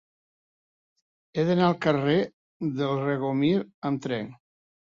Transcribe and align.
He 1.39 1.45
d'anar 1.49 1.67
al 1.67 1.77
carrer 1.87 2.17
del 2.81 2.97
Regomir 3.05 3.55
amb 3.93 4.05
tren. 4.09 4.37